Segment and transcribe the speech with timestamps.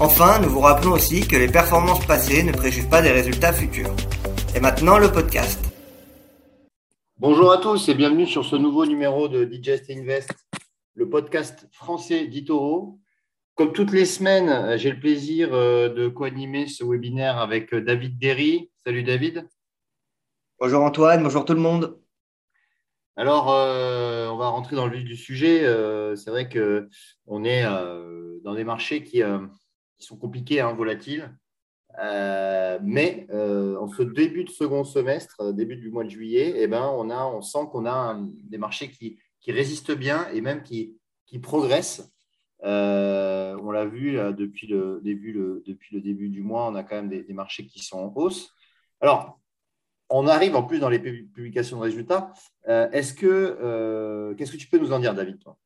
[0.00, 3.90] Enfin, nous vous rappelons aussi que les performances passées ne préjugent pas des résultats futurs.
[4.54, 5.58] Et maintenant, le podcast.
[7.16, 10.30] Bonjour à tous et bienvenue sur ce nouveau numéro de Digest Invest,
[10.94, 13.00] le podcast français d'Itoro.
[13.56, 18.20] Comme toutes les semaines, j'ai le plaisir euh, de co-animer ce webinaire avec euh, David
[18.20, 18.70] Derry.
[18.86, 19.48] Salut David.
[20.60, 21.98] Bonjour Antoine, bonjour tout le monde.
[23.16, 25.64] Alors, euh, on va rentrer dans le vif du sujet.
[25.64, 29.24] Euh, c'est vrai qu'on est euh, dans des marchés qui,
[30.06, 31.34] sont compliqués, hein, volatiles.
[32.82, 37.10] mais en ce début de second semestre, début du mois de juillet, eh ben, on,
[37.10, 40.98] a, on sent qu'on a des marchés qui, résistent bien et même qui,
[41.42, 42.12] progressent.
[42.62, 45.32] on l'a vu depuis, le début,
[45.66, 48.54] depuis le début du mois, on a quand même des, marchés qui sont en hausse.
[49.00, 49.38] Alors,
[50.10, 52.32] on arrive en plus dans les publications de résultats.
[52.68, 55.56] Euh, est-ce que euh, qu'est-ce que tu peux nous en dire, David toi?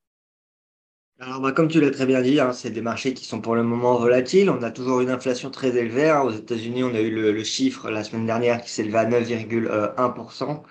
[1.22, 3.54] Alors, bah, comme tu l'as très bien dit, hein, c'est des marchés qui sont pour
[3.54, 4.50] le moment volatiles.
[4.50, 6.08] On a toujours une inflation très élevée.
[6.10, 6.22] Hein.
[6.22, 10.62] Aux États-Unis, on a eu le, chiffre la semaine dernière qui s'élevait à 9,1%.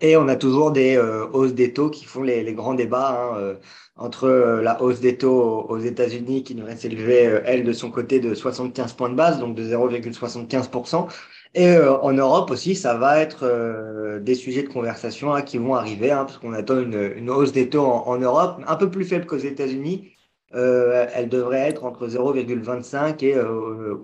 [0.00, 3.56] Et on a toujours des euh, hausses des taux qui font les, grands débats hein,
[3.96, 4.28] entre
[4.62, 8.92] la hausse des taux aux États-Unis qui devrait s'élever, elle, de son côté, de 75
[8.94, 11.08] points de base, donc de 0,75%,
[11.54, 15.58] et euh, en Europe aussi, ça va être euh, des sujets de conversation hein, qui
[15.58, 19.04] vont arriver, hein, parce qu'on attend une, hausse des taux en, Europe, un peu plus
[19.04, 20.10] faible qu'aux États-Unis.
[20.54, 23.36] Euh, elle devrait être entre 0,25 et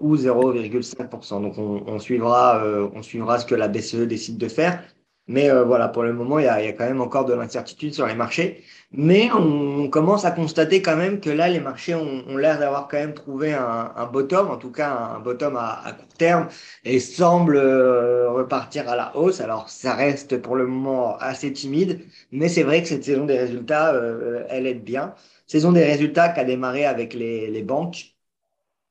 [0.01, 1.42] ou 0,5%.
[1.42, 4.83] Donc on, on suivra, on suivra ce que la BCE décide de faire.
[5.31, 8.05] Mais euh, voilà, pour le moment, il y, a, quand même encore de l'incertitude sur
[8.05, 8.64] les marchés.
[8.92, 12.96] Mais on, commence à constater quand même que là, les marchés ont, l'air d'avoir quand
[12.96, 16.48] même trouvé un, bottom, en tout cas un bottom à, court terme,
[16.85, 19.41] et semblent euh, repartir à la hausse.
[19.41, 22.01] Alors, ça reste pour le moment assez timide,
[22.33, 25.14] mais c'est vrai que cette saison des résultats, euh, elle aide bien.
[25.47, 28.10] Saison des résultats qui a démarré avec les banques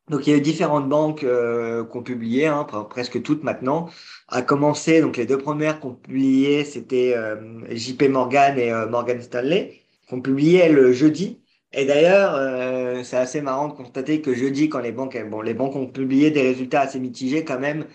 [0.10, 3.90] donc, il y a eu différentes banques euh, qui ont publié, hein, presque toutes maintenant.
[4.28, 7.36] À commencer, donc les deux premières qui ont publié, c'était euh,
[7.70, 11.40] JP Morgan et euh, Morgan Stanley, qui ont publié le jeudi.
[11.74, 15.54] Et d'ailleurs, euh, c'est assez marrant de constater que jeudi, quand les banques, bon, les
[15.54, 17.86] banques ont publié des résultats assez mitigés quand même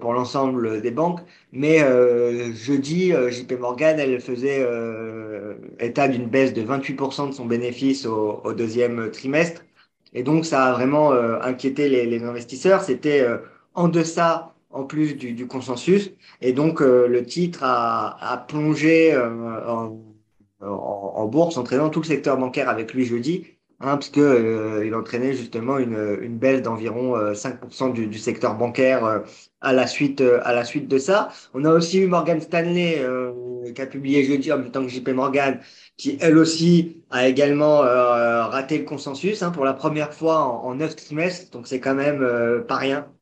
[0.00, 1.20] pour l'ensemble des banques,
[1.52, 1.80] mais
[2.54, 4.66] jeudi, JP Morgan, elle faisait
[5.80, 9.62] état d'une baisse de 28% de son bénéfice au, au deuxième trimestre
[10.14, 12.82] et donc, ça a vraiment euh, inquiété les, les investisseurs.
[12.82, 13.38] C'était euh,
[13.74, 16.12] en deçà, en plus du, du consensus.
[16.40, 19.98] Et donc, euh, le titre a, a plongé en,
[20.60, 23.46] en, en, bourse, entraînant tout le secteur bancaire avec lui jeudi,
[23.80, 29.22] hein, parce que il entraînait justement une, une baisse d'environ 5% du, du, secteur bancaire
[29.60, 31.30] à la suite à la suite de ça.
[31.54, 33.04] On a aussi eu Morgan Stanley
[33.74, 35.60] qui a publié jeudi en même temps que JP Morgan
[35.96, 40.74] qui elle aussi a également euh, raté le consensus hein, pour la première fois en,
[40.74, 43.12] neuf trimestres, donc c'est quand même euh, pas rien.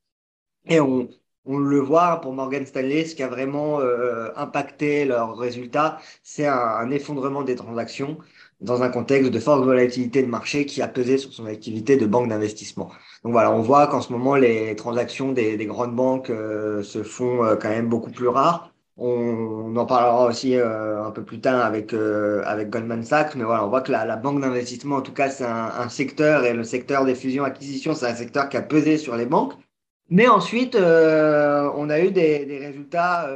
[0.66, 1.09] Et on,
[1.44, 6.47] on le voit pour Morgan Stanley, ce qui a vraiment euh, impacté leurs résultats, c'est
[6.47, 8.19] un, un, effondrement des transactions
[8.60, 12.06] dans un contexte de forte volatilité de marché qui a pesé sur son activité de
[12.06, 12.91] banque d'investissement.
[13.25, 17.56] Donc voilà, on voit qu'en ce moment, les transactions des, des grandes banques se font
[17.60, 18.72] quand même beaucoup plus rares.
[18.98, 23.44] On, en parlera aussi euh, un peu plus tard avec, euh, avec Goldman Sachs, mais
[23.44, 26.62] voilà, on voit que la, banque d'investissement, en tout cas, c'est un, secteur, et le
[26.62, 29.54] secteur des fusions-acquisitions, c'est un secteur qui a pesé sur les banques.
[30.10, 33.28] Mais ensuite, euh, on a eu des, résultats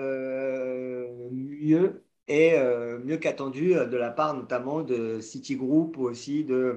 [1.33, 2.57] mieux et
[3.05, 6.77] mieux qu'attendus de la part notamment de Citigroup ou aussi de,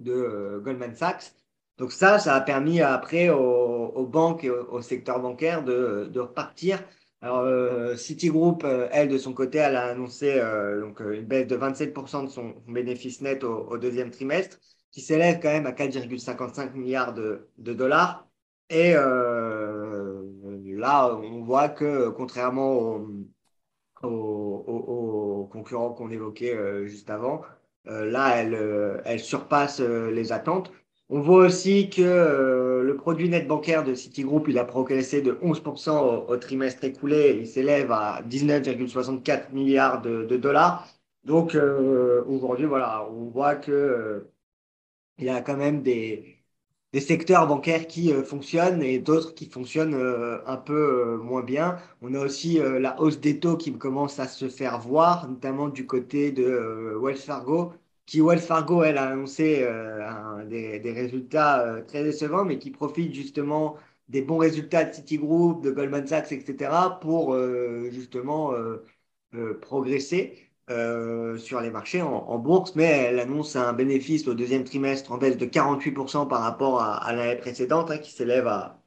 [0.00, 1.32] Goldman Sachs.
[1.78, 6.82] Donc ça, ça a permis après aux, banques et au, secteur bancaire de repartir
[7.22, 11.46] alors, euh, Citigroup, euh, elle, de son côté, elle a annoncé euh, donc, une baisse
[11.46, 14.58] de 27% de son bénéfice net au, deuxième trimestre,
[14.90, 18.26] qui s'élève quand même à 4,55 milliards de, dollars.
[18.70, 19.02] Et là,
[21.16, 23.00] on voit que, contrairement
[24.02, 27.42] aux, concurrents qu'on évoquait juste avant,
[27.84, 28.36] là,
[29.04, 30.72] elle, surpasse les attentes.
[31.12, 35.32] On voit aussi que euh, le produit net bancaire de Citigroup, il a progressé de
[35.42, 37.36] 11% au, trimestre écoulé.
[37.40, 40.86] Il s'élève à 19,64 milliards de, dollars.
[41.24, 44.32] Donc euh, aujourd'hui, voilà, on voit que euh,
[45.18, 46.42] il y a quand même des,
[47.00, 49.94] secteurs bancaires qui euh, fonctionnent et d'autres qui fonctionnent
[50.46, 51.78] un peu moins bien.
[52.02, 55.86] On a aussi la hausse des taux qui commence à se faire voir, notamment du
[55.86, 57.72] côté de Wells Fargo,
[58.10, 59.66] qui Wells Fargo, elle, a annoncé
[60.46, 63.76] des, des, résultats très décevants, mais qui profite justement
[64.08, 66.70] des bons résultats de Citigroup, de Goldman Sachs, etc.,
[67.00, 67.36] pour
[67.90, 68.52] justement
[69.60, 70.50] progresser.
[70.70, 75.18] Euh, sur les marchés en, bourse, mais elle annonce un bénéfice au deuxième trimestre en
[75.18, 78.80] baisse de 48% par rapport à, l'année précédente, hein, qui s'élève à,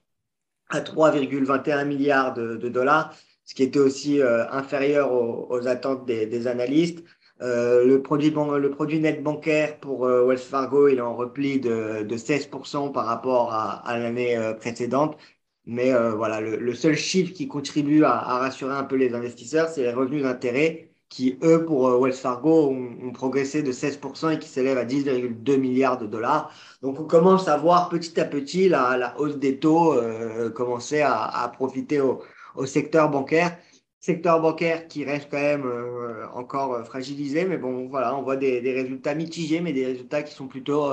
[0.69, 7.03] à 3,21 milliards de, dollars, ce qui était aussi euh, inférieur aux, attentes des, analystes.
[7.43, 12.91] Euh, le, produit net bancaire pour Wells Fargo, il est en repli de, de 16%
[12.91, 15.17] par rapport à, l'année précédente.
[15.65, 19.93] Mais voilà, le, seul chiffre qui contribue à, rassurer un peu les investisseurs, c'est les
[19.93, 24.79] revenus d'intérêt qui, eux, pour euh, Wells Fargo, ont, progressé de 16% et qui s'élèvent
[24.79, 26.51] à 10,2 milliards de dollars.
[26.81, 31.51] Donc, on commence à voir petit à petit la, hausse des taux euh, commencer à,
[31.53, 32.23] profiter au,
[32.65, 33.55] secteur bancaire.
[34.03, 38.59] Secteur bancaire qui reste quand même euh, encore fragilisé, mais bon, voilà, on voit des,
[38.59, 40.91] résultats mitigés, mais des résultats qui sont plutôt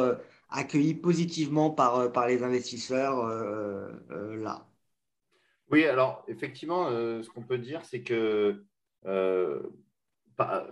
[0.48, 3.26] accueillis positivement par, par les investisseurs
[4.08, 4.64] là.
[5.72, 8.62] Oui, alors effectivement, ce qu'on peut dire, c'est que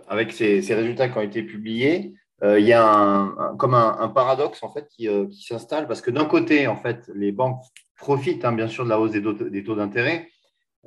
[0.07, 4.63] avec ces, résultats qui ont été publiés, euh, il y a un, comme un, paradoxe
[4.63, 7.61] en fait euh, qui, s'installe parce que d'un côté, en fait, les banques
[7.97, 10.29] profitent hein, bien sûr de la hausse des taux, d'intérêt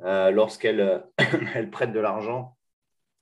[0.03, 1.03] euh, lorsqu'elles
[1.55, 2.57] elles prêtent de l'argent,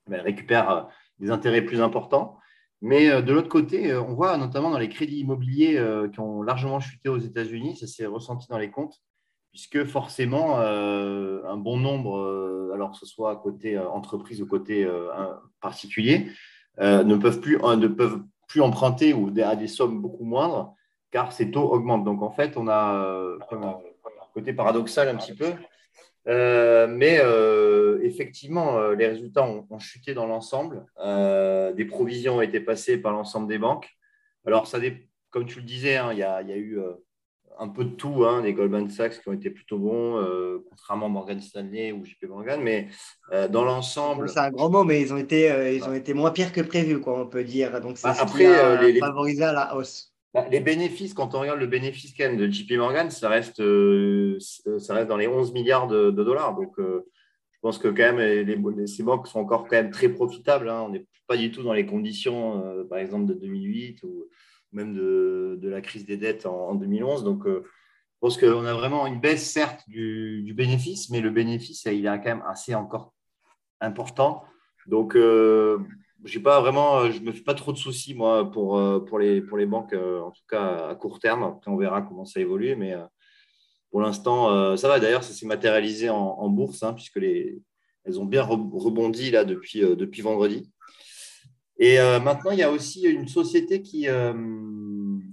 [0.08, 0.88] ben, elles récupèrent
[1.20, 2.38] des intérêts plus importants.
[2.82, 5.80] Mais de l'autre côté, on voit notamment dans les crédits immobiliers
[6.12, 9.04] qui ont largement chuté aux États-Unis, ça s'est ressenti dans les comptes,
[9.52, 14.48] puisque forcément, euh, un bon nombre, euh, alors que ce soit côté euh, entreprise ou
[14.48, 14.88] côté
[15.60, 16.32] particulier,
[16.80, 20.74] ne, peuvent plus, ne peuvent plus emprunter ou à des sommes beaucoup moindres,
[21.12, 22.06] car ces taux augmentent.
[22.06, 23.78] Donc, en fait, on a un
[24.34, 25.54] côté paradoxal un petit peu.
[26.26, 27.22] Mais
[28.04, 30.86] effectivement, les résultats ont, chuté dans l'ensemble.
[31.76, 33.90] des provisions ont été passées par l'ensemble des banques.
[34.46, 34.80] Alors, ça,
[35.30, 36.80] comme tu le disais, hein, il y, a eu
[37.62, 41.06] un peu de tout, hein, les Goldman Sachs qui ont été plutôt bons, euh, contrairement
[41.06, 42.88] à Morgan Stanley ou JP Morgan, mais
[43.32, 44.30] euh, dans l'ensemble.
[44.30, 46.62] C'est un grand mot, mais ils ont été, euh, ils ont été moins pires que
[46.62, 47.80] prévu, quoi, on peut dire.
[47.80, 50.11] Donc, ça bah, après, les, favorisé à la hausse.
[50.34, 53.62] Bah, les bénéfices, quand on regarde le bénéfice quand de JP Morgan, ça reste,
[54.80, 56.56] ça reste dans les 11 milliards de, dollars.
[56.56, 60.70] Donc, je pense que quand même, ces banques sont encore quand même très profitables.
[60.70, 60.84] Hein.
[60.86, 64.30] On n'est pas du tout dans les conditions, par exemple, de 2008 ou
[64.74, 67.24] même de, la crise des dettes en, 2011.
[67.24, 71.30] Donc, euh, je pense qu'on a vraiment une baisse, certes, du, du, bénéfice, mais le
[71.30, 73.14] bénéfice, il est quand même assez encore
[73.80, 74.44] important.
[74.88, 75.80] Donc, euh,
[76.26, 79.42] j'ai pas vraiment, je me fais pas trop de soucis, moi, pour, euh, pour, les,
[79.42, 81.44] pour les banques, en tout cas à court terme.
[81.44, 82.96] Après, on verra comment ça évolue, mais
[83.90, 85.00] pour l'instant, ça va.
[85.00, 87.62] D'ailleurs, ça s'est matérialisé en, bourse, hein, puisque les,
[88.06, 90.72] elles ont bien rebondi là depuis, depuis vendredi.
[91.82, 94.34] Et euh, maintenant, il y a aussi une société qui, euh,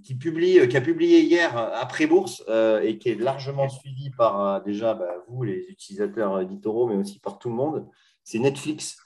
[0.03, 2.43] qui, publie, qui a publié hier après bourse
[2.83, 7.21] et qui est largement suivie par euh, déjà bah, vous, les utilisateurs éditoraux, mais aussi
[7.21, 7.87] par tout le monde.
[8.25, 8.97] C'est Netflix.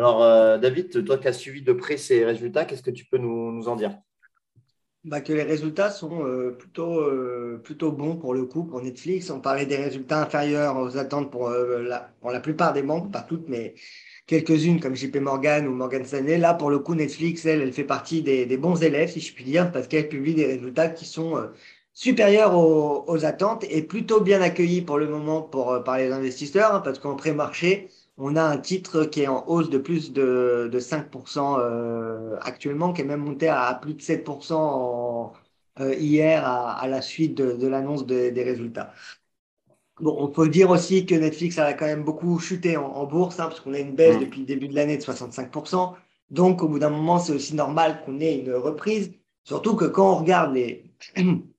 [0.00, 3.68] Alors, David, toi qui as suivi de près ces résultats, qu'est-ce que tu peux nous,
[3.68, 3.98] en dire?
[5.04, 6.24] Bah, que les résultats sont
[6.58, 7.02] plutôt,
[7.62, 9.28] plutôt bons pour le coup pour Netflix.
[9.28, 13.20] On parlait des résultats inférieurs aux attentes pour, la, pour la plupart des banques, pas
[13.20, 13.74] toutes, mais
[14.30, 16.38] quelques-unes comme JP Morgan ou Morgan Stanley.
[16.38, 19.44] Là, pour le coup, Netflix, elle, elle fait partie des, bons élèves, si je puis
[19.44, 21.48] dire, parce qu'elle publie des résultats qui sont euh,
[21.92, 26.74] supérieurs aux, attentes et plutôt bien accueillis pour le moment pour, euh, par les investisseurs,
[26.74, 27.88] hein, parce qu'en pré-marché,
[28.20, 32.92] on a un titre qui est en hausse de plus de, de 5% euh, actuellement,
[32.92, 35.32] qui est même monté à, plus de 7%
[35.98, 38.92] hier à, la suite de, l'annonce des résultats.
[40.00, 43.48] Bon, on peut dire aussi que Netflix a quand même beaucoup chuté en, bourse, hein,
[43.48, 44.20] parce qu'on a une baisse mm.
[44.20, 45.94] depuis le début de l'année de 65%.
[46.30, 49.12] Donc, au bout d'un moment, c'est aussi normal qu'on ait une reprise.
[49.44, 50.90] Surtout que quand on regarde les,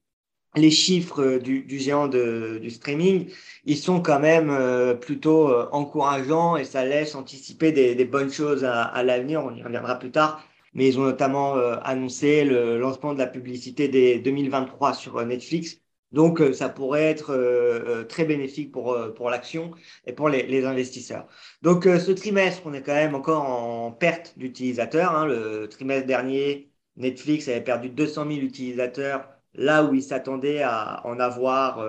[0.56, 3.30] les chiffres du, géant du streaming,
[3.66, 8.64] ils sont quand même euh, plutôt euh, encourageants et ça laisse anticiper des, bonnes choses
[8.66, 9.44] à, l'avenir.
[9.46, 10.44] On y reviendra plus tard.
[10.74, 15.82] Mais ils ont notamment euh, annoncé le lancement de la publicité des 2023 sur Netflix
[16.12, 19.72] donc, euh, ça pourrait être euh, euh, très bénéfique pour, pour l'action
[20.06, 21.28] et pour les, investisseurs.
[21.62, 25.16] Donc, ce trimestre, on est quand même encore en perte d'utilisateurs.
[25.16, 25.26] Hein.
[25.26, 31.20] Le trimestre dernier, Netflix avait perdu 200 000 utilisateurs là où il s'attendait à en
[31.20, 31.80] avoir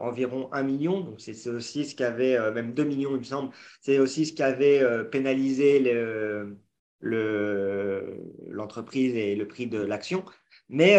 [0.00, 1.00] environ 1 million.
[1.00, 4.32] Donc, c'est aussi ce qui avait, même 2 millions, il me semble, c'est aussi ce
[4.32, 5.80] qui avait pénalisé
[7.00, 10.24] l'entreprise et le prix de l'action.
[10.68, 10.98] Mais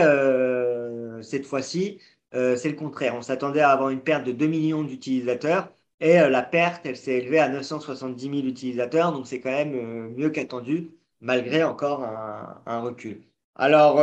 [1.22, 2.00] cette fois-ci,
[2.32, 3.16] c'est le contraire.
[3.16, 7.16] On s'attendait à avoir une perte de 2 millions d'utilisateurs et la perte, elle s'est
[7.16, 9.12] élevée à 970 000 utilisateurs.
[9.12, 13.22] Donc, c'est quand même mieux qu'attendu, malgré encore un, recul.
[13.56, 14.00] Alors,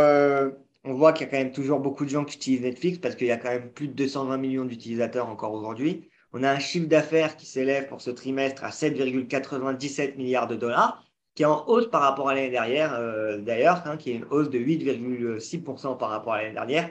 [0.85, 3.17] on voit qu'il y a quand même toujours beaucoup de gens qui utilisent Netflix parce
[3.17, 6.09] qu'il y a quand même plus de 220 millions d'utilisateurs encore aujourd'hui.
[6.33, 11.05] On a un chiffre d'affaires qui s'élève pour ce trimestre à 7,97 milliards de dollars,
[11.35, 14.26] qui est en hausse par rapport à l'année dernière, euh, d'ailleurs, hein, qui est une
[14.31, 16.91] hausse de 8,6% par rapport à l'année dernière,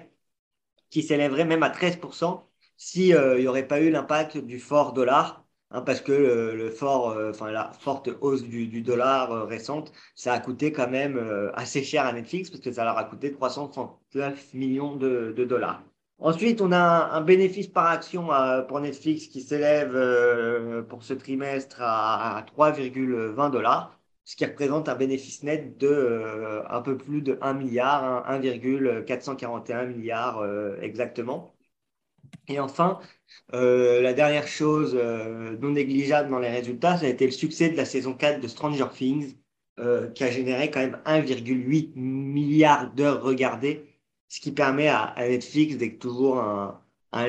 [0.90, 2.44] qui s'élèverait même à 13%
[2.78, 5.43] s'il n'y aurait pas eu l'impact du fort dollar,
[5.74, 10.40] hein, parce que le, fort, euh, enfin la forte hausse du, dollar récente, ça a
[10.40, 11.20] coûté quand même
[11.56, 15.84] assez cher à Netflix, parce que ça leur a coûté 339 millions de dollars.
[16.24, 21.14] Ensuite, on a un, bénéfice par action euh, pour Netflix qui s'élève euh, pour ce
[21.14, 27.22] trimestre à, 3,20 dollars, ce qui représente un bénéfice net de euh, un peu plus
[27.22, 30.46] de 1 milliard, 1,441 milliards
[30.82, 31.54] exactement.
[32.48, 33.00] Et enfin,
[33.52, 34.96] la dernière chose
[35.62, 38.48] non négligeable dans les résultats, ça a été le succès de la saison 4 de
[38.48, 39.36] Stranger Things,
[40.16, 43.86] qui a généré quand même 1,8 milliard d'heures regardées
[44.34, 46.80] ce qui permet à, Netflix d'être toujours un,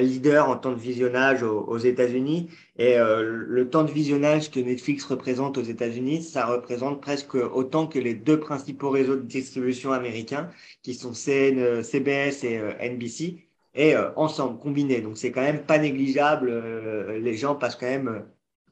[0.00, 2.48] leader en temps de visionnage aux, États-Unis.
[2.78, 7.86] Et euh, le temps de visionnage que Netflix représente aux États-Unis, ça représente presque autant
[7.86, 10.48] que les deux principaux réseaux de distribution américains,
[10.82, 13.43] qui sont CBS et euh, NBC,
[13.74, 15.00] et euh, ensemble, combinés.
[15.00, 16.52] Donc c'est quand même pas négligeable.
[17.20, 18.26] les gens passent quand même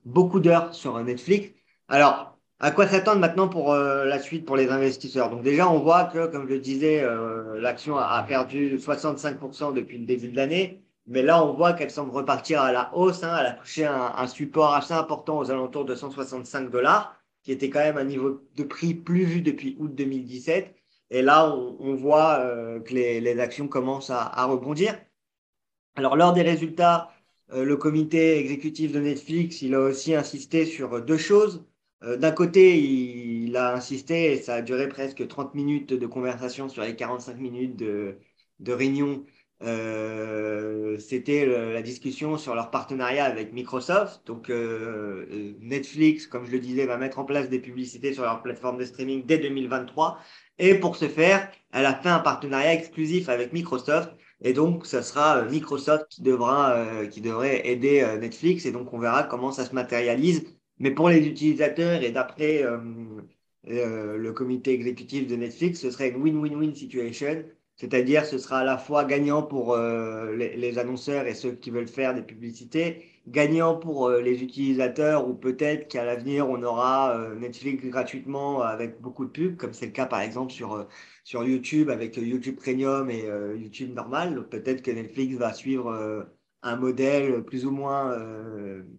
[0.05, 1.51] beaucoup d'heures sur Netflix.
[1.89, 2.33] Alors,
[2.65, 5.31] à quoi s'attendre maintenant pour euh, la suite pour les investisseurs?
[5.31, 9.99] Donc déjà, on voit que, comme je le disais, euh, l'action a, perdu 65% depuis
[9.99, 10.81] le début de l'année.
[11.09, 13.25] Mais là, on voit qu'elle semble repartir à la hausse.
[13.25, 13.37] Hein.
[13.41, 17.81] Elle a touché un, support assez important aux alentours de 165 dollars, qui était quand
[17.81, 20.73] même un niveau de prix plus vu depuis août 2017.
[21.13, 24.99] Et là, on, voit euh, que les, actions commencent à, rebondir.
[25.97, 27.11] Alors, lors des résultats,
[27.55, 31.65] le comité exécutif de Netflix, il a aussi insisté sur deux choses.
[32.05, 36.69] Euh, d'un côté, il, a insisté, et ça a duré presque 30 minutes de conversation
[36.69, 38.19] sur les 45 minutes de,
[38.67, 39.25] réunion.
[39.63, 44.27] Euh, c'était la discussion sur leur partenariat avec Microsoft.
[44.27, 48.43] Donc, euh, Netflix, comme je le disais, va mettre en place des publicités sur leur
[48.43, 50.19] plateforme de streaming dès 2023.
[50.63, 54.11] Et pour ce faire, elle a fait un partenariat exclusif avec Microsoft.
[54.41, 58.65] Et donc, ce sera Microsoft qui devra, qui devrait aider Netflix.
[58.67, 60.45] Et donc, on verra comment ça se matérialise
[60.83, 62.79] mais pour les utilisateurs et d'après euh,
[63.69, 67.45] euh, le comité exécutif de Netflix, ce serait une win-win-win situation.
[67.77, 71.89] C'est-à-dire, ce sera à la fois gagnant pour euh, les, annonceurs et ceux qui veulent
[71.89, 78.63] faire des publicités, gagnant pour les utilisateurs ou peut-être qu'à l'avenir, on aura Netflix gratuitement
[78.63, 80.87] avec beaucoup de pubs, comme c'est le cas par exemple sur,
[81.25, 83.25] sur YouTube avec YouTube Premium et
[83.57, 84.49] YouTube normal.
[84.49, 86.27] Peut-être que Netflix va suivre
[86.63, 88.17] un modèle plus ou moins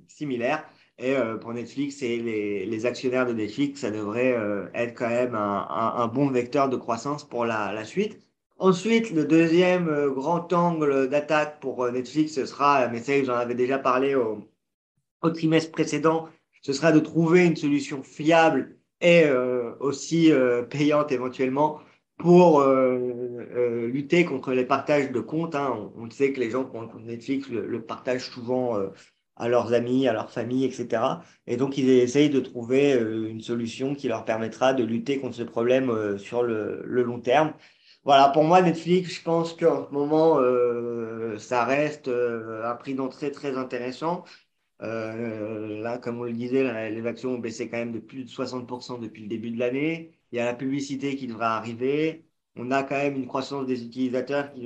[0.07, 0.65] similaire.
[0.99, 5.35] Et euh, pour Netflix et les, actionnaires de Netflix, ça devrait euh, être quand même
[5.35, 8.19] un, bon vecteur de croissance pour la, suite.
[8.63, 13.55] Ensuite, le deuxième euh, grand angle d'attaque pour Netflix, ce sera, mais ça, j'en avais
[13.55, 14.49] déjà parlé au,
[15.21, 16.29] trimestre précédent,
[16.61, 19.25] ce sera de trouver une solution fiable et
[19.81, 20.31] aussi
[20.69, 21.81] payante éventuellement
[22.17, 25.55] pour lutter contre les partages de comptes.
[25.55, 25.91] Hein.
[25.97, 28.77] On, sait que les gens qui ont Netflix le, partagent souvent
[29.35, 31.01] à leurs amis, à leur famille, etc.
[31.47, 35.35] Et donc, ils essayent de trouver euh, une solution qui leur permettra de lutter contre
[35.35, 37.53] ce problème euh, sur le, long terme.
[38.05, 43.31] Voilà, pour moi, Netflix, je pense qu'en ce moment, euh, ça reste un prix d'entrée
[43.31, 44.25] très intéressant.
[44.79, 48.97] là, comme on le disait, les actions ont baissé quand même de plus de 60%
[48.99, 50.11] depuis le début de l'année.
[50.31, 52.25] Il y a la publicité qui devrait arriver.
[52.55, 54.61] On a quand même une croissance des utilisateurs qui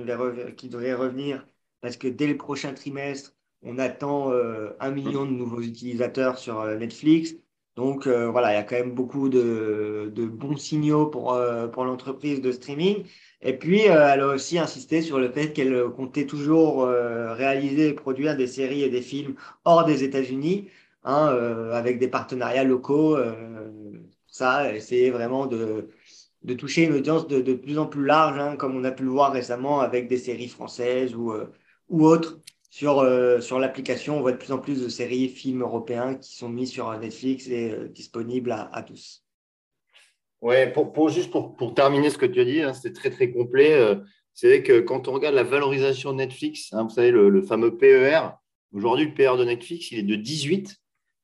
[0.56, 1.46] qui devrait revenir
[1.82, 6.60] parce que dès le prochain trimestre, on attend euh, un million de nouveaux utilisateurs sur
[6.62, 7.36] euh, Netflix.
[7.77, 11.39] Donc euh, voilà, il y a quand même beaucoup de, bons signaux pour,
[11.72, 13.05] pour l'entreprise de streaming.
[13.41, 18.36] Et puis, elle a aussi insisté sur le fait qu'elle comptait toujours réaliser et produire
[18.36, 20.69] des séries et des films hors des États-Unis,
[21.03, 21.27] hein,
[21.72, 23.17] avec des partenariats locaux.
[24.27, 25.89] ça, essayer vraiment de,
[26.43, 29.10] de toucher une audience de, plus en plus large, hein, comme on a pu le
[29.10, 31.34] voir récemment avec des séries françaises ou,
[31.89, 35.62] ou autres sur, euh, sur l'application, on voit de plus en plus de séries films
[35.62, 39.24] européens qui sont mis sur Netflix et euh, disponibles à, tous.
[40.41, 43.31] Ouais, pour, juste pour, pour, terminer ce que tu as dit, hein, c'est très très
[43.31, 43.74] complet.
[43.74, 43.95] Euh,
[44.33, 47.75] c'est vrai que quand on regarde la valorisation de Netflix, hein, vous savez, le, fameux
[47.75, 48.31] PER,
[48.71, 50.75] aujourd'hui le PER de Netflix, il est de 18.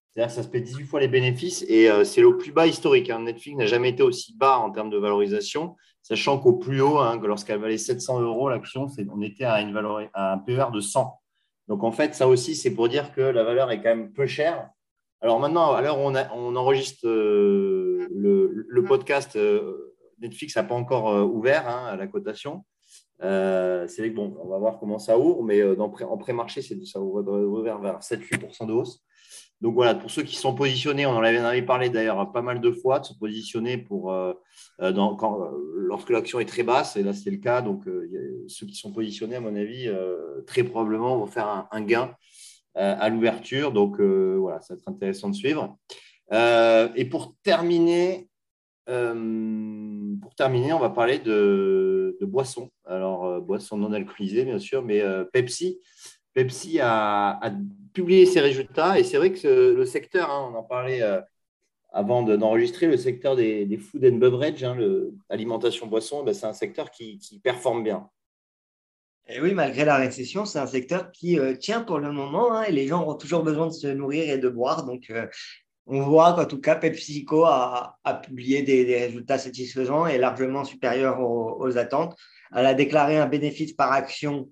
[0.10, 3.10] C'est-à-dire que ça se paie 18 fois les bénéfices et c'est le plus bas historique.
[3.10, 3.22] Hein.
[3.22, 7.20] Netflix n'a jamais été aussi bas en termes de valorisation, sachant qu'au plus haut, hein,
[7.24, 11.20] lorsqu'elle valait 700 euros l'action, on était à, une valeur, à un PER de 100.
[11.68, 14.26] Donc en fait, ça aussi, c'est pour dire que la valeur est quand même peu
[14.26, 14.70] chère.
[15.22, 19.40] Alors maintenant, à l'heure où on, on enregistre le, le, podcast,
[20.20, 22.66] Netflix n'a pas encore ouvert hein, à la cotation.
[23.22, 27.62] Euh, c'est bon, on va voir comment ça ouvre, mais euh, en pré-marché, ça ouvre
[27.62, 29.04] vers 7-8% de hausse.
[29.64, 32.72] Donc voilà, pour ceux qui sont positionnés, on en avait parlé d'ailleurs pas mal de
[32.72, 34.34] fois, de se positionner pour, euh,
[34.80, 37.62] lorsque l'action est très basse, et là c'est le cas.
[37.62, 37.86] Donc
[38.48, 39.90] ceux qui sont positionnés, à mon avis,
[40.46, 42.14] très probablement vont faire un, gain
[42.76, 43.72] à l'ouverture.
[43.72, 45.78] Donc voilà, ça va être intéressant de suivre.
[46.30, 48.28] et pour terminer,
[48.86, 52.72] pour terminer, on va parler de, boissons.
[52.86, 55.80] Alors, euh, boissons non alcoolisées, bien sûr, mais euh, Pepsi.
[56.34, 57.40] Pepsi a,
[57.94, 61.22] publié ses résultats et c'est vrai que le secteur, hein, on en parlait euh,
[61.92, 64.78] avant d'enregistrer, le secteur des, food and beverage, hein,
[65.30, 68.10] alimentation boisson, ben, c'est un secteur qui, performe bien.
[69.28, 72.72] Et oui, malgré la récession, c'est un secteur qui tient pour le moment hein, et
[72.72, 74.86] les gens ont toujours besoin de se nourrir et de boire.
[74.86, 75.14] Donc,
[75.86, 81.78] on voit qu'en tout cas, PepsiCo a, publié des, résultats satisfaisants et largement supérieurs aux,
[81.78, 82.16] attentes.
[82.56, 84.50] Elle a déclaré un bénéfice par action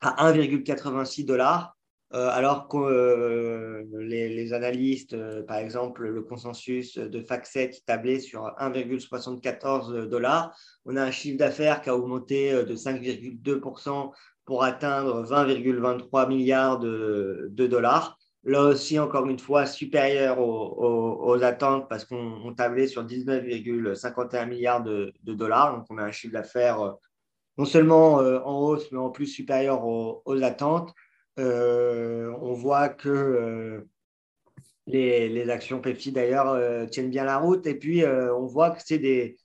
[0.00, 1.73] à 1,86 dollars, euh,
[2.14, 10.06] alors que euh, les, analystes, euh, par exemple le consensus de FactSet, tablait sur 1,74
[10.06, 10.56] dollars.
[10.84, 14.12] On a un chiffre d'affaires qui a augmenté de 5,2%
[14.44, 18.18] pour atteindre 20,23 milliards de dollars.
[18.46, 25.14] Là aussi, encore une fois, supérieur aux, attentes parce qu'on tablait sur 19,51 milliards de,
[25.24, 25.74] dollars.
[25.74, 26.92] Donc, on a un chiffre d'affaires euh,
[27.56, 30.92] non seulement euh, en hausse, mais en plus supérieur aux, attentes.
[31.38, 33.86] Euh, on voit que
[34.86, 37.66] les, actions Pepsi, d'ailleurs, tiennent bien la route.
[37.66, 39.36] Et puis, on voit que c'est des,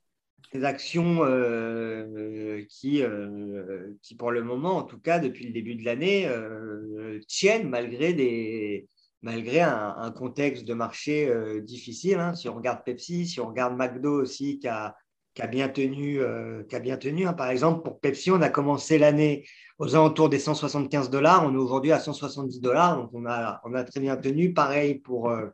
[0.63, 1.17] actions
[2.69, 3.03] qui,
[4.17, 6.29] pour le moment, en tout cas depuis le début de l'année,
[7.27, 7.69] tiennent
[9.21, 12.19] malgré un, contexte de marché euh, difficile.
[12.19, 12.35] Hein.
[12.35, 14.95] Si on regarde Pepsi, si on regarde McDo aussi, qui a,
[15.47, 16.19] bien tenu.
[16.19, 17.33] Euh, qui a bien tenu hein.
[17.33, 19.45] Par exemple, pour Pepsi, on a commencé l'année
[19.77, 21.45] aux alentours des 175 dollars.
[21.45, 22.97] On est aujourd'hui à 170 dollars.
[22.97, 24.53] Donc, on a, on a très bien tenu.
[24.53, 25.47] Pareil pour, euh,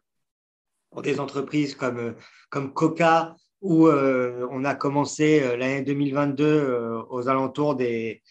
[0.91, 2.15] pour des entreprises comme,
[2.49, 8.21] comme Coca, où on a commencé l'année 2022 aux alentours des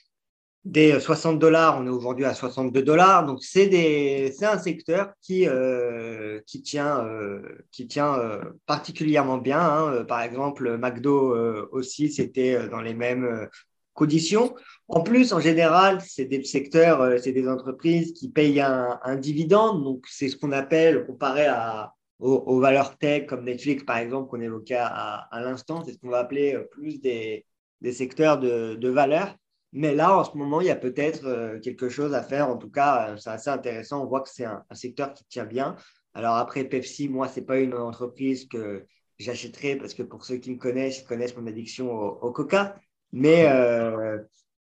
[0.64, 3.26] des 60 dollars, on est aujourd'hui à 62 dollars.
[3.26, 9.60] Donc, c'est un secteur qui, euh, qui tient, euh, qui tient euh, particulièrement bien.
[9.60, 10.04] Hein.
[10.04, 11.36] Par exemple, McDo
[11.70, 13.48] aussi, c'était dans les mêmes
[13.92, 14.54] conditions.
[14.88, 19.84] En plus, en général, c'est des secteurs, c'est des entreprises qui payent un, un dividende.
[19.84, 24.40] Donc, c'est ce qu'on appelle, comparé à, aux, valeurs tech comme Netflix, par exemple, qu'on
[24.40, 27.44] évoquait à, à l'instant, c'est ce qu'on va appeler plus des,
[27.82, 29.36] des secteurs de, de valeur.
[29.74, 32.48] Mais là, en ce moment, il y a peut-être euh, quelque chose à faire.
[32.48, 34.04] En tout cas, euh, c'est assez intéressant.
[34.04, 35.74] On voit que c'est un, secteur qui tient bien.
[36.14, 38.86] Alors après, Pepsi, moi, ce n'est pas une entreprise que
[39.18, 42.76] j'achèterais parce que pour ceux qui me connaissent, ils connaissent mon addiction au, Coca.
[43.10, 44.18] Mais, euh,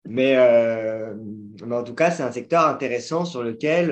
[0.05, 3.91] mais, en tout cas, c'est un secteur intéressant sur lequel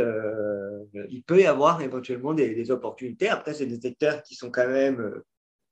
[1.10, 3.28] il peut y avoir éventuellement des, des opportunités.
[3.28, 5.22] Après, c'est des secteurs qui sont quand même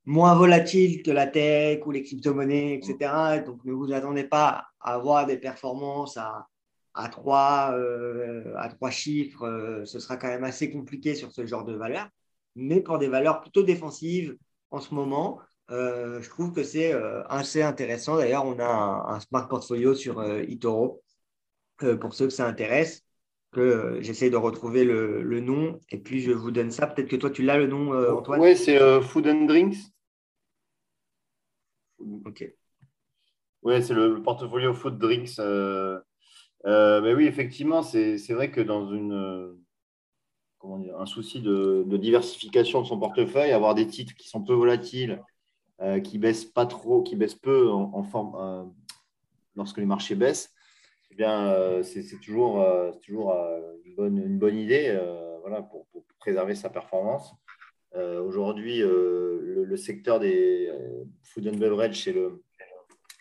[0.08, 3.42] moins volatile que la tech ou les crypto-monnaies, etc.
[3.44, 6.46] Donc, ne vous attendez pas à avoir des performances à,
[6.94, 9.44] à, trois, euh, à trois chiffres.
[9.44, 12.08] Euh, ce sera quand même assez compliqué sur ce genre de valeurs.
[12.56, 14.34] Mais pour des valeurs plutôt défensives
[14.70, 15.40] en ce moment,
[15.70, 16.94] euh, je trouve que c'est
[17.28, 18.16] assez intéressant.
[18.16, 21.02] D'ailleurs, on a un, smart portfolio sur eToro
[22.00, 23.02] pour ceux que ça intéresse.
[23.50, 26.86] Que j'essaie de retrouver le, le, nom et puis je vous donne ça.
[26.86, 28.40] Peut-être que toi tu l'as le nom, Antoine?
[28.40, 29.90] Oui, c'est Food and Drinks.
[32.00, 32.44] Ok.
[33.62, 35.38] Oui, c'est le, portfolio Food Drinks.
[35.38, 36.00] Euh,
[36.66, 39.54] euh, mais oui, effectivement, c'est vrai que dans une, euh,
[40.96, 45.22] un souci de, diversification de son portefeuille, avoir des titres qui sont peu volatiles,
[46.02, 48.74] qui baissent pas trop, qui baissent peu en, forme
[49.54, 50.52] lorsque les marchés baissent,
[51.12, 52.64] eh bien, c'est toujours,
[53.04, 53.32] toujours
[53.96, 54.98] une, bonne, idée
[55.40, 55.86] voilà, pour,
[56.18, 57.32] préserver sa performance.
[57.98, 60.72] Aujourd'hui, le, secteur des
[61.22, 62.02] food and beverage,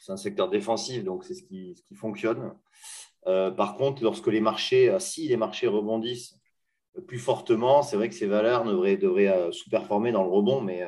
[0.07, 2.53] c'est un secteur défensif, donc c'est ce qui, fonctionne.
[3.27, 6.39] Euh, par contre, lorsque les marchés, euh, si les marchés rebondissent
[7.07, 10.81] plus fortement, c'est vrai que ces valeurs devraient, euh, sous-performer dans le rebond, mais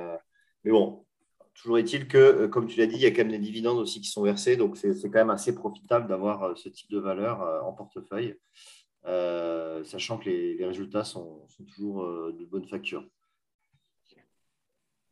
[0.63, 1.05] bon,
[1.53, 3.99] toujours est-il que, comme tu l'as dit, il y a quand même des dividendes aussi
[3.99, 7.73] qui sont versés, donc c'est quand même assez profitable d'avoir ce type de valeur en
[7.73, 8.35] portefeuille.
[9.83, 13.03] sachant que les, résultats sont, toujours de bonne facture.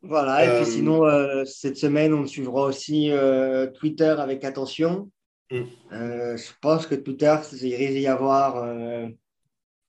[0.02, 1.02] Voilà, et puis sinon,
[1.44, 3.10] cette semaine, on suivra aussi
[3.74, 5.10] Twitter avec attention.
[5.50, 5.64] Mm.
[5.90, 8.64] je pense que Twitter, il risque d'y avoir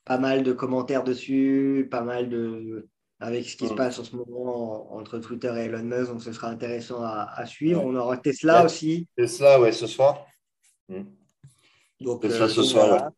[0.09, 2.87] pas mal de commentaires dessus, pas mal de.
[3.21, 3.75] Avec ce qui se mm.
[3.75, 7.83] passe en ce moment entre Twitter et Elon Musk, donc ce sera intéressant à, suivre.
[7.85, 9.07] On aura Tesla aussi.
[9.15, 10.25] Tesla, ouais, ce soir.
[10.87, 11.03] Mm.
[11.99, 13.11] Donc, Tesla ce soir,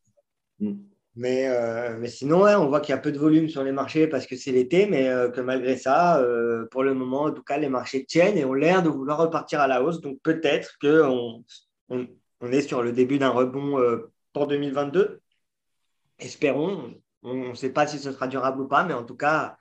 [0.60, 0.74] mm.
[1.16, 4.08] Mais, euh, mais sinon, on voit qu'il y a peu de volume sur les marchés
[4.08, 7.44] parce que c'est l'été, mais euh, que malgré ça, euh, pour le moment, en tout
[7.44, 10.00] cas, les marchés tiennent et ont l'air de vouloir repartir à la hausse.
[10.00, 11.44] Donc peut-être qu'on
[11.90, 12.08] on,
[12.40, 13.78] on, est sur le début d'un rebond
[14.34, 15.22] pour 2022
[16.20, 16.94] espérons.
[17.24, 19.58] On ne sait pas si ce sera durable ou pas, mais en tout cas,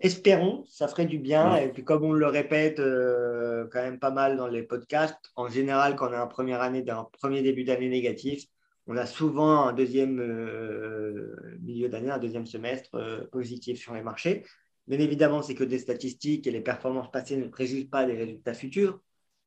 [0.00, 1.56] espérons, ça ferait du bien.
[1.56, 5.96] Et puis, comme on le répète quand même pas mal dans les podcasts, en général,
[5.96, 8.46] quand on a un premier, année, un premier début d'année négatif,
[8.86, 14.02] on a souvent un deuxième euh, milieu d'année, un deuxième semestre euh, positif sur les
[14.02, 14.44] marchés.
[14.86, 18.54] Bien évidemment, c'est que des statistiques et les performances passées ne préjugent pas des résultats
[18.54, 19.00] futurs.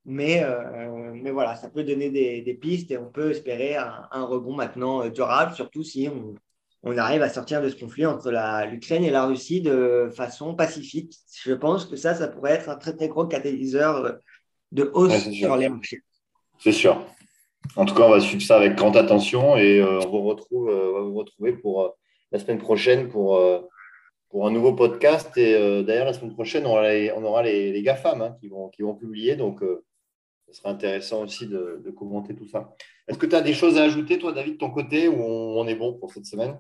[0.07, 0.45] Mais,
[1.15, 5.09] mais voilà, ça peut donner des, pistes et on peut espérer un, un rebond maintenant
[5.09, 6.35] durable, surtout si on,
[6.85, 8.31] on arrive à sortir de ce conflit entre
[8.69, 11.15] l'Ukraine et la Russie de façon pacifique.
[11.43, 14.19] Je pense que ça, ça pourrait être un très très gros catalyseur
[14.71, 16.03] de hausse sur les marchés.
[16.59, 17.03] C'est sûr.
[17.75, 20.69] En tout cas, on va suivre ça avec grande attention et euh, on, vous retrouve,
[20.69, 21.89] euh, va vous retrouver pour euh,
[22.31, 23.39] la semaine prochaine pour,
[24.29, 25.37] pour un nouveau podcast.
[25.37, 28.81] Et d'ailleurs, la semaine prochaine, on aura les, on les, GAFAM hein, qui, vont, qui
[28.81, 29.35] vont publier.
[29.35, 29.61] Donc,
[30.47, 32.73] ce sera intéressant aussi de, de commenter tout ça.
[33.07, 35.65] Est-ce que tu as des choses à ajouter, toi, David, de ton côté, ou on
[35.67, 36.59] est bon pour cette semaine?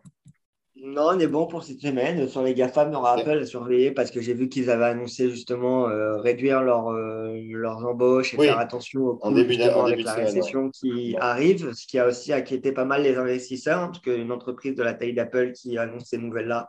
[0.77, 2.27] Non, on est bon pour cette semaine.
[2.27, 5.29] Sur les GAFAM, on aura appel à surveiller parce que j'ai vu qu'ils avaient annoncé
[5.29, 9.57] justement euh, réduire leur, euh, leurs embauches et faire attention au coût avec
[10.03, 13.99] la récession qui arrive, ce qui a aussi inquiété pas mal les investisseurs, hein, parce
[13.99, 16.67] qu'une entreprise de la taille d'Apple qui annonce ces nouvelles-là,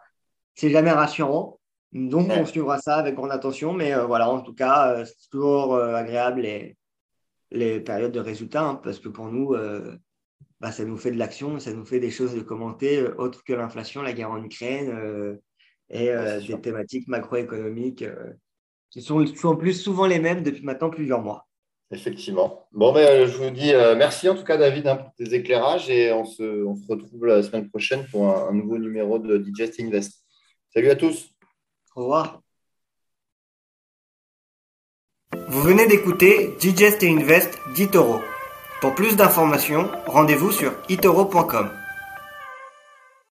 [0.55, 1.59] c'est jamais rassurant.
[1.92, 3.73] Donc, on suivra ça avec grande attention.
[3.73, 6.77] Mais euh, voilà, en tout cas, c'est toujours agréable les,
[7.51, 9.57] les périodes de résultats, hein, parce que pour nous,
[10.61, 13.45] bah, ça nous fait de l'action, ça nous fait des choses de commenter euh, autres
[13.45, 15.37] que l'inflation, la guerre en Ukraine euh,
[15.90, 18.05] et euh, des thématiques macroéconomiques
[18.90, 21.47] qui sont, en plus souvent les mêmes depuis maintenant plusieurs mois.
[21.92, 22.66] Effectivement.
[22.73, 26.12] Bon, ben, je vous dis merci en tout cas, David, hein, pour tes éclairages et
[26.12, 29.79] on se, on se, retrouve la semaine prochaine pour un, un nouveau numéro de Digest
[29.79, 30.25] Invest.
[30.75, 31.31] Salut à tous.
[31.95, 32.40] Au revoir.
[35.49, 38.21] Vous venez d'écouter Digest Invest d'Itoro.
[38.81, 41.71] Pour plus d'informations, rendez-vous sur itoro.com.